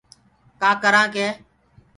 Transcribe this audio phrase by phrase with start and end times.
[0.61, 1.27] ڪآ ڪرآنٚ ڪي